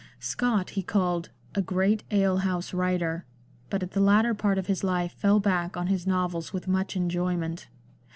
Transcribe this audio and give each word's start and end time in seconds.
Scott 0.19 0.71
he 0.71 0.81
called" 0.81 1.29
a 1.53 1.61
great 1.61 2.03
ale 2.09 2.37
house 2.37 2.73
writer," 2.73 3.23
but 3.69 3.83
at 3.83 3.91
the 3.91 3.99
latter 3.99 4.33
part 4.33 4.57
of 4.57 4.65
his 4.65 4.83
life 4.83 5.11
fell 5.11 5.39
back 5.39 5.77
on 5.77 5.85
his 5.85 6.07
novels 6.07 6.51
with 6.51 6.67
much 6.67 6.95
enjoy 6.95 7.37
ment. 7.37 7.67